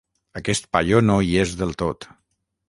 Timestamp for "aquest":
0.39-0.65